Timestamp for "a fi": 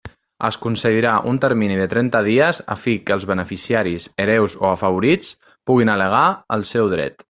2.77-2.97